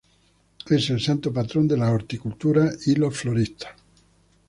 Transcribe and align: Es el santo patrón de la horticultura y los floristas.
Es 0.67 0.89
el 0.89 0.99
santo 0.99 1.31
patrón 1.31 1.67
de 1.67 1.77
la 1.77 1.91
horticultura 1.91 2.71
y 2.87 2.95
los 2.95 3.15
floristas. 3.15 3.73